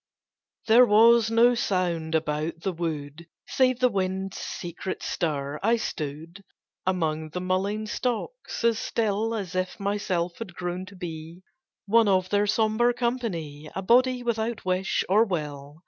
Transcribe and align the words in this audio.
There 0.65 0.87
was 0.87 1.29
no 1.29 1.53
sound 1.53 2.15
about 2.15 2.61
the 2.61 2.71
wood 2.71 3.27
Save 3.47 3.79
the 3.79 3.89
wind's 3.91 4.39
secret 4.39 5.03
stir. 5.03 5.59
I 5.61 5.75
stood 5.77 6.43
Among 6.87 7.29
the 7.29 7.39
mullein 7.39 7.85
stalks 7.85 8.63
as 8.63 8.79
still 8.79 9.35
As 9.35 9.53
if 9.53 9.79
myself 9.79 10.39
had 10.39 10.55
grown 10.55 10.87
to 10.87 10.95
be 10.95 11.43
One 11.85 12.07
of 12.07 12.29
their 12.29 12.47
sombre 12.47 12.95
company, 12.95 13.69
A 13.75 13.83
body 13.83 14.23
without 14.23 14.65
wish 14.65 15.03
or 15.07 15.23
will. 15.23 15.77